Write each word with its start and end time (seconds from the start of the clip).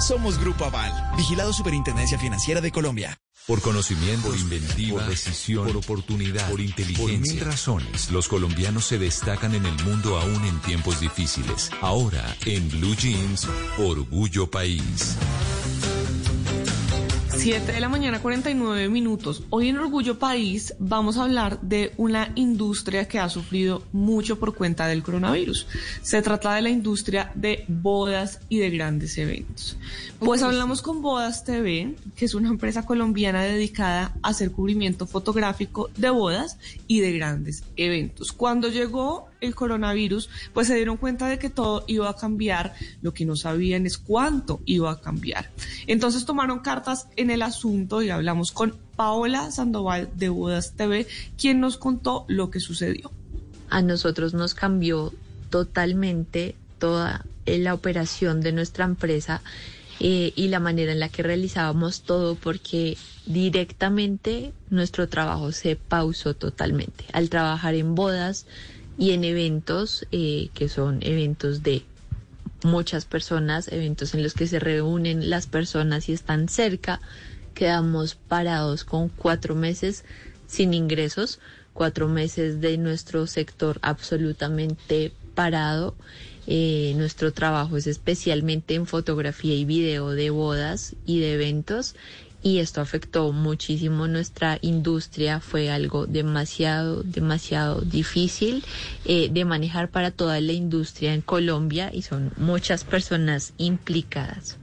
Somos 0.00 0.38
Grupo 0.38 0.64
Aval, 0.64 0.92
vigilado 1.16 1.52
Superintendencia 1.52 2.18
Financiera 2.18 2.60
de 2.60 2.70
Colombia. 2.70 3.18
Por 3.46 3.60
conocimiento, 3.60 4.28
por 4.28 4.38
inventiva, 4.38 5.00
por 5.00 5.10
decisión, 5.10 5.66
por 5.66 5.76
oportunidad, 5.76 6.48
por 6.48 6.60
inteligencia. 6.60 7.18
Por 7.18 7.34
mil 7.34 7.40
razones, 7.40 8.10
los 8.10 8.28
colombianos 8.28 8.86
se 8.86 8.98
destacan 8.98 9.54
en 9.54 9.66
el 9.66 9.84
mundo 9.84 10.18
aún 10.18 10.44
en 10.44 10.58
tiempos 10.60 11.00
difíciles. 11.00 11.70
Ahora, 11.82 12.24
en 12.46 12.70
Blue 12.70 12.96
Jeans, 12.96 13.46
Orgullo 13.78 14.50
País. 14.50 15.16
7 17.44 17.72
de 17.72 17.80
la 17.80 17.90
mañana, 17.90 18.22
49 18.22 18.88
minutos. 18.88 19.42
Hoy 19.50 19.68
en 19.68 19.76
Orgullo 19.76 20.18
País 20.18 20.72
vamos 20.78 21.18
a 21.18 21.24
hablar 21.24 21.60
de 21.60 21.92
una 21.98 22.32
industria 22.36 23.06
que 23.06 23.18
ha 23.18 23.28
sufrido 23.28 23.82
mucho 23.92 24.38
por 24.38 24.54
cuenta 24.54 24.86
del 24.86 25.02
coronavirus. 25.02 25.66
Se 26.00 26.22
trata 26.22 26.54
de 26.54 26.62
la 26.62 26.70
industria 26.70 27.32
de 27.34 27.66
bodas 27.68 28.40
y 28.48 28.60
de 28.60 28.70
grandes 28.70 29.18
eventos. 29.18 29.76
Pues 30.20 30.42
hablamos 30.42 30.80
con 30.80 31.02
Bodas 31.02 31.44
TV, 31.44 31.94
que 32.16 32.24
es 32.24 32.32
una 32.32 32.48
empresa 32.48 32.86
colombiana 32.86 33.42
dedicada 33.42 34.16
a 34.22 34.30
hacer 34.30 34.50
cubrimiento 34.50 35.06
fotográfico 35.06 35.90
de 35.98 36.08
bodas 36.08 36.56
y 36.86 37.00
de 37.00 37.12
grandes 37.12 37.62
eventos. 37.76 38.32
Cuando 38.32 38.70
llegó 38.70 39.28
el 39.44 39.54
coronavirus, 39.54 40.28
pues 40.52 40.66
se 40.66 40.74
dieron 40.74 40.96
cuenta 40.96 41.28
de 41.28 41.38
que 41.38 41.50
todo 41.50 41.84
iba 41.86 42.08
a 42.08 42.16
cambiar, 42.16 42.74
lo 43.02 43.14
que 43.14 43.24
no 43.24 43.36
sabían 43.36 43.86
es 43.86 43.98
cuánto 43.98 44.60
iba 44.64 44.90
a 44.90 45.00
cambiar. 45.00 45.50
Entonces 45.86 46.24
tomaron 46.24 46.60
cartas 46.60 47.08
en 47.16 47.30
el 47.30 47.42
asunto 47.42 48.02
y 48.02 48.10
hablamos 48.10 48.52
con 48.52 48.76
Paola 48.96 49.50
Sandoval 49.50 50.10
de 50.14 50.28
Bodas 50.28 50.72
TV, 50.72 51.06
quien 51.36 51.60
nos 51.60 51.76
contó 51.76 52.24
lo 52.28 52.50
que 52.50 52.60
sucedió. 52.60 53.10
A 53.70 53.82
nosotros 53.82 54.34
nos 54.34 54.54
cambió 54.54 55.12
totalmente 55.50 56.54
toda 56.78 57.24
la 57.46 57.74
operación 57.74 58.40
de 58.40 58.52
nuestra 58.52 58.84
empresa 58.84 59.42
eh, 60.00 60.32
y 60.34 60.48
la 60.48 60.60
manera 60.60 60.92
en 60.92 61.00
la 61.00 61.08
que 61.08 61.22
realizábamos 61.22 62.02
todo 62.02 62.34
porque 62.34 62.96
directamente 63.26 64.52
nuestro 64.70 65.08
trabajo 65.08 65.52
se 65.52 65.76
pausó 65.76 66.34
totalmente. 66.34 67.04
Al 67.12 67.30
trabajar 67.30 67.74
en 67.74 67.94
bodas, 67.94 68.46
y 68.98 69.12
en 69.12 69.24
eventos 69.24 70.06
eh, 70.12 70.50
que 70.54 70.68
son 70.68 70.98
eventos 71.02 71.62
de 71.62 71.84
muchas 72.62 73.04
personas, 73.04 73.68
eventos 73.68 74.14
en 74.14 74.22
los 74.22 74.34
que 74.34 74.46
se 74.46 74.58
reúnen 74.58 75.30
las 75.30 75.46
personas 75.46 76.08
y 76.08 76.12
están 76.12 76.48
cerca, 76.48 77.00
quedamos 77.54 78.14
parados 78.14 78.84
con 78.84 79.08
cuatro 79.08 79.54
meses 79.54 80.04
sin 80.46 80.74
ingresos, 80.74 81.40
cuatro 81.72 82.08
meses 82.08 82.60
de 82.60 82.78
nuestro 82.78 83.26
sector 83.26 83.78
absolutamente 83.82 85.12
parado. 85.34 85.94
Eh, 86.46 86.92
nuestro 86.96 87.32
trabajo 87.32 87.76
es 87.76 87.86
especialmente 87.86 88.74
en 88.74 88.86
fotografía 88.86 89.54
y 89.54 89.64
video 89.64 90.10
de 90.10 90.30
bodas 90.30 90.94
y 91.06 91.20
de 91.20 91.34
eventos 91.34 91.94
y 92.44 92.58
esto 92.58 92.82
afectó 92.82 93.32
muchísimo 93.32 94.06
nuestra 94.06 94.58
industria. 94.60 95.40
Fue 95.40 95.70
algo 95.70 96.06
demasiado, 96.06 97.02
demasiado 97.02 97.80
difícil 97.80 98.62
eh, 99.06 99.30
de 99.32 99.44
manejar 99.46 99.88
para 99.88 100.10
toda 100.10 100.40
la 100.42 100.52
industria 100.52 101.14
en 101.14 101.22
Colombia 101.22 101.90
y 101.92 102.02
son 102.02 102.32
muchas 102.36 102.84
personas 102.84 103.54
implicadas. 103.56 104.58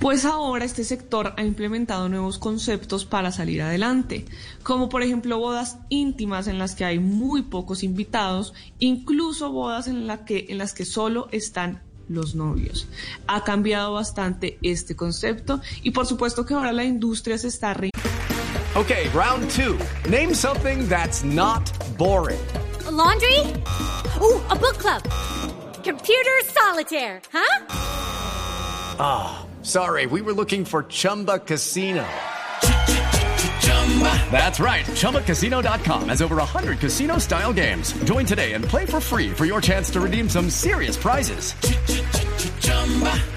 Pues 0.00 0.24
ahora 0.24 0.64
este 0.64 0.84
sector 0.84 1.34
ha 1.36 1.44
implementado 1.44 2.08
nuevos 2.08 2.38
conceptos 2.38 3.04
para 3.04 3.30
salir 3.30 3.60
adelante, 3.60 4.24
como 4.62 4.88
por 4.88 5.02
ejemplo 5.02 5.38
bodas 5.38 5.78
íntimas 5.90 6.46
en 6.46 6.58
las 6.58 6.76
que 6.76 6.86
hay 6.86 6.98
muy 6.98 7.42
pocos 7.42 7.82
invitados, 7.82 8.54
incluso 8.78 9.52
bodas 9.52 9.86
en, 9.86 10.08
que, 10.24 10.46
en 10.48 10.58
las 10.58 10.72
que 10.72 10.86
solo 10.86 11.28
están 11.30 11.82
los 12.08 12.34
novios. 12.34 12.86
Ha 13.26 13.44
cambiado 13.44 13.92
bastante 13.94 14.58
este 14.62 14.96
concepto 14.96 15.60
y 15.82 15.90
por 15.90 16.06
supuesto 16.06 16.44
que 16.46 16.54
ahora 16.54 16.72
la 16.72 16.84
industria 16.84 17.38
se 17.38 17.48
está 17.48 17.74
re 17.74 17.90
Okay, 18.76 19.08
round 19.08 19.48
two. 19.50 19.76
Name 20.08 20.34
something 20.34 20.86
that's 20.88 21.24
not 21.24 21.68
boring. 21.98 22.38
laundry? 22.90 23.40
Ooh, 24.20 24.40
a 24.50 24.56
book 24.56 24.78
club. 24.78 25.02
Computer 25.84 26.44
solitaire, 26.46 27.20
huh? 27.32 27.64
Ah, 29.00 29.40
oh, 29.40 29.46
sorry. 29.62 30.06
We 30.06 30.20
were 30.22 30.32
looking 30.32 30.64
for 30.64 30.84
Chumba 30.84 31.38
Casino. 31.40 32.04
That's 34.30 34.60
right. 34.60 34.84
ChumbaCasino.com 34.84 36.10
has 36.10 36.22
over 36.22 36.36
100 36.36 36.78
casino 36.78 37.18
style 37.18 37.52
games. 37.52 37.92
Join 38.04 38.24
today 38.24 38.52
and 38.52 38.64
play 38.64 38.86
for 38.86 39.00
free 39.00 39.30
for 39.30 39.44
your 39.44 39.60
chance 39.60 39.90
to 39.90 40.00
redeem 40.00 40.28
some 40.28 40.50
serious 40.50 40.96
prizes. 40.96 41.54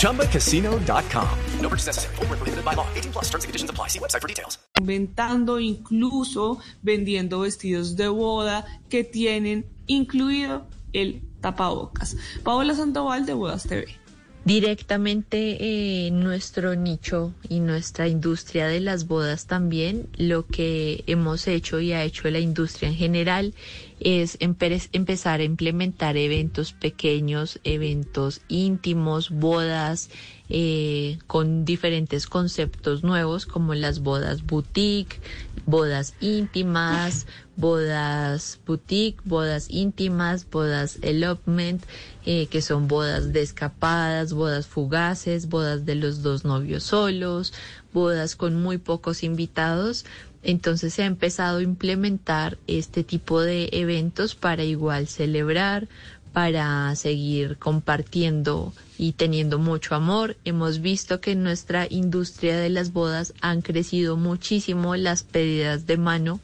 ChumbaCasino.com. 0.00 1.38
No 1.60 1.68
purchase 1.68 1.86
necessary. 1.86 2.14
Forward, 2.16 2.38
prohibited 2.38 2.64
by 2.64 2.74
law. 2.74 2.86
18 2.94 3.12
plus 3.12 3.24
terms 3.26 3.44
and 3.44 3.48
conditions 3.48 3.70
apply. 3.70 3.88
See 3.88 3.98
website 3.98 4.22
for 4.22 4.28
details. 4.28 4.58
Inventando, 4.80 5.58
incluso 5.58 6.60
vendiendo 6.82 7.40
vestidos 7.40 7.96
de 7.96 8.08
boda 8.08 8.64
que 8.88 9.02
tienen 9.04 9.66
incluido 9.88 10.66
el 10.92 11.20
tapabocas. 11.40 12.16
Paola 12.44 12.74
Sandoval 12.74 13.26
de 13.26 13.34
Bodas 13.34 13.64
TV. 13.64 14.05
Directamente 14.46 16.06
en 16.06 16.20
nuestro 16.20 16.76
nicho 16.76 17.34
y 17.48 17.58
nuestra 17.58 18.06
industria 18.06 18.68
de 18.68 18.78
las 18.78 19.08
bodas 19.08 19.46
también, 19.46 20.08
lo 20.16 20.46
que 20.46 21.02
hemos 21.08 21.48
hecho 21.48 21.80
y 21.80 21.92
ha 21.92 22.04
hecho 22.04 22.30
la 22.30 22.38
industria 22.38 22.90
en 22.90 22.94
general 22.94 23.54
es 23.98 24.38
empezar 24.40 25.40
a 25.40 25.42
implementar 25.42 26.16
eventos 26.16 26.72
pequeños, 26.72 27.58
eventos 27.64 28.40
íntimos, 28.46 29.30
bodas 29.30 30.10
eh, 30.48 31.18
con 31.26 31.64
diferentes 31.64 32.26
conceptos 32.26 33.02
nuevos 33.02 33.46
como 33.46 33.74
las 33.74 34.00
bodas 34.00 34.44
boutique, 34.46 35.20
bodas 35.66 36.14
íntimas, 36.20 37.26
bodas 37.56 38.60
boutique, 38.64 39.20
bodas 39.24 39.66
íntimas, 39.70 40.48
bodas 40.48 40.98
elopement, 41.02 41.82
eh, 42.24 42.46
que 42.46 42.62
son 42.62 42.86
bodas 42.86 43.32
de 43.32 43.42
escapadas, 43.42 44.32
bodas 44.32 44.66
fugaces, 44.66 45.48
bodas 45.48 45.84
de 45.84 45.96
los 45.96 46.22
dos 46.22 46.44
novios 46.44 46.84
solos, 46.84 47.52
bodas 47.92 48.36
con 48.36 48.54
muy 48.62 48.78
pocos 48.78 49.22
invitados. 49.22 50.04
Entonces 50.42 50.94
se 50.94 51.02
ha 51.02 51.06
empezado 51.06 51.58
a 51.58 51.62
implementar 51.62 52.56
este 52.68 53.02
tipo 53.02 53.40
de 53.40 53.68
eventos 53.72 54.36
para 54.36 54.62
igual 54.62 55.08
celebrar, 55.08 55.88
para 56.36 56.94
seguir 56.96 57.56
compartiendo 57.56 58.74
y 58.98 59.12
teniendo 59.12 59.58
mucho 59.58 59.94
amor. 59.94 60.36
Hemos 60.44 60.82
visto 60.82 61.18
que 61.18 61.30
en 61.30 61.42
nuestra 61.42 61.86
industria 61.88 62.58
de 62.58 62.68
las 62.68 62.92
bodas 62.92 63.32
han 63.40 63.62
crecido 63.62 64.18
muchísimo 64.18 64.96
las 64.96 65.22
pedidas 65.22 65.86
de 65.86 65.96
mano 65.96 66.40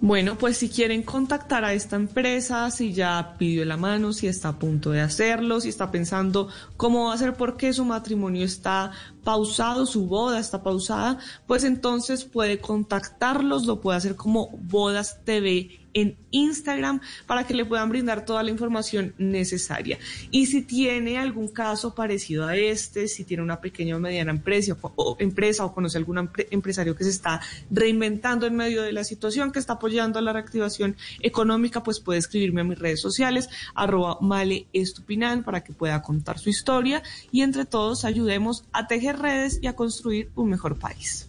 bueno, 0.00 0.38
pues 0.38 0.58
si 0.58 0.68
quieren 0.68 1.02
contactar 1.02 1.64
a 1.64 1.72
esta 1.72 1.96
empresa, 1.96 2.70
si 2.70 2.92
ya 2.92 3.34
pidió 3.36 3.64
la 3.64 3.76
mano, 3.76 4.12
si 4.12 4.28
está 4.28 4.50
a 4.50 4.58
punto 4.58 4.92
de 4.92 5.00
hacerlo, 5.00 5.60
si 5.60 5.70
está 5.70 5.90
pensando 5.90 6.48
cómo 6.76 7.06
va 7.06 7.14
a 7.14 7.18
ser 7.18 7.34
porque 7.34 7.72
su 7.72 7.84
matrimonio 7.84 8.44
está 8.44 8.92
pausado, 9.24 9.86
su 9.86 10.06
boda 10.06 10.38
está 10.38 10.62
pausada, 10.62 11.18
pues 11.48 11.64
entonces 11.64 12.24
puede 12.24 12.60
contactarlos, 12.60 13.66
lo 13.66 13.80
puede 13.80 13.98
hacer 13.98 14.14
como 14.14 14.50
Bodas 14.50 15.24
TV 15.24 15.87
en 15.94 16.16
Instagram 16.30 17.00
para 17.26 17.46
que 17.46 17.54
le 17.54 17.64
puedan 17.64 17.88
brindar 17.88 18.24
toda 18.24 18.42
la 18.42 18.50
información 18.50 19.14
necesaria. 19.18 19.98
Y 20.30 20.46
si 20.46 20.62
tiene 20.62 21.18
algún 21.18 21.48
caso 21.48 21.94
parecido 21.94 22.46
a 22.46 22.56
este, 22.56 23.08
si 23.08 23.24
tiene 23.24 23.42
una 23.42 23.60
pequeña 23.60 23.96
o 23.96 24.00
mediana 24.00 24.30
empresa 24.30 24.76
o, 24.80 25.16
empresa 25.18 25.64
o 25.64 25.74
conoce 25.74 25.98
algún 25.98 26.30
empresario 26.50 26.94
que 26.94 27.04
se 27.04 27.10
está 27.10 27.40
reinventando 27.70 28.46
en 28.46 28.56
medio 28.56 28.82
de 28.82 28.92
la 28.92 29.04
situación, 29.04 29.52
que 29.52 29.58
está 29.58 29.74
apoyando 29.74 30.18
a 30.18 30.22
la 30.22 30.32
reactivación 30.32 30.96
económica, 31.20 31.82
pues 31.82 32.00
puede 32.00 32.18
escribirme 32.18 32.60
a 32.60 32.64
mis 32.64 32.78
redes 32.78 33.00
sociales, 33.00 33.48
arroba 33.74 34.18
male 34.20 34.66
estupinan, 34.72 35.42
para 35.42 35.62
que 35.62 35.72
pueda 35.72 36.02
contar 36.02 36.38
su 36.38 36.50
historia 36.50 37.02
y 37.30 37.42
entre 37.42 37.64
todos 37.64 38.04
ayudemos 38.04 38.64
a 38.72 38.86
tejer 38.86 39.18
redes 39.18 39.58
y 39.62 39.66
a 39.66 39.74
construir 39.74 40.30
un 40.34 40.50
mejor 40.50 40.78
país. 40.78 41.28